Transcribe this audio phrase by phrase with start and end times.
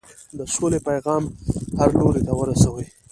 [0.37, 1.23] د سولې پیغام
[1.79, 2.87] هر لوري ته ورسوئ.